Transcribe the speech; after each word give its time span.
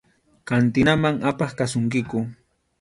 Kantinaman 0.47 1.15
apaq 1.29 1.49
kasunkiku. 1.57 2.19